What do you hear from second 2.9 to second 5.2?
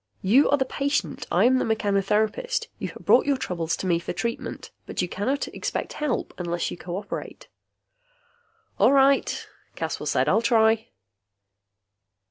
brought your troubles to me for treatment. But you